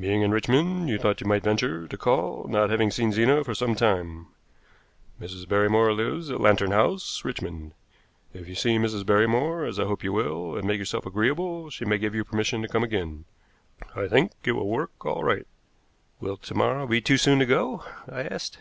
[0.00, 3.54] Being in Richmond, you thought you might venture to call, not having seen Zena for
[3.54, 4.28] some time.
[5.20, 5.46] Mrs.
[5.46, 7.74] Barrymore lives at Lantern House, Richmond.
[8.32, 9.04] If you see Mrs.
[9.04, 12.62] Barrymore, as I hope you will, and make yourself agreeable, she may give you permission
[12.62, 13.26] to come again.
[13.94, 15.46] I think it will work all right."
[16.18, 18.56] "Will to morrow be too soon to go?" I asked.